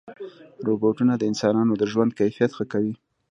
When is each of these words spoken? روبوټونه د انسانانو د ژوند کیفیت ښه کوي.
روبوټونه 0.67 1.13
د 1.17 1.23
انسانانو 1.31 1.73
د 1.77 1.83
ژوند 1.91 2.11
کیفیت 2.19 2.51
ښه 2.57 2.65
کوي. 2.73 2.93